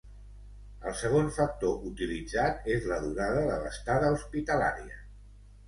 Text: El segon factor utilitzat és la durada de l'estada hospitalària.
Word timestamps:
El 0.91 0.95
segon 1.01 1.29
factor 1.35 1.85
utilitzat 1.91 2.67
és 2.77 2.89
la 2.95 2.99
durada 3.05 3.45
de 3.53 3.61
l'estada 3.67 4.13
hospitalària. 4.19 5.01